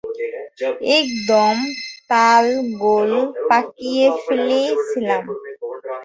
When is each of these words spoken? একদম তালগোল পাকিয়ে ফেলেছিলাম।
একদম 0.97 1.55
তালগোল 2.09 3.11
পাকিয়ে 3.49 4.05
ফেলেছিলাম। 4.23 5.23